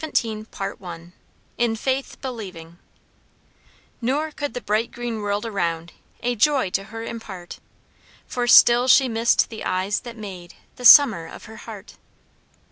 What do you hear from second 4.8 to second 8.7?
green world around A joy to her impart, For